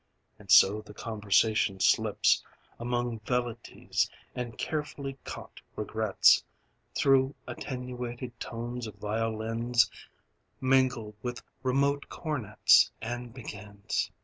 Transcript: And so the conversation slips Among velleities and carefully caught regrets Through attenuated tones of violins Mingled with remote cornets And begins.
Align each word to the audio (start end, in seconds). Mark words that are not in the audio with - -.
And 0.39 0.49
so 0.49 0.81
the 0.81 0.95
conversation 0.95 1.79
slips 1.79 2.43
Among 2.79 3.19
velleities 3.19 4.09
and 4.33 4.57
carefully 4.57 5.19
caught 5.25 5.61
regrets 5.75 6.43
Through 6.95 7.35
attenuated 7.45 8.39
tones 8.39 8.87
of 8.87 8.95
violins 8.95 9.91
Mingled 10.59 11.13
with 11.21 11.43
remote 11.61 12.09
cornets 12.09 12.91
And 12.99 13.31
begins. 13.31 14.09